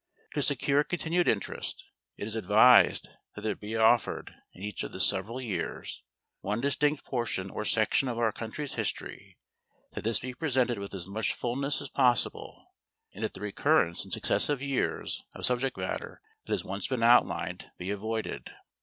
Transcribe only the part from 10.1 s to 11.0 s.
be presented with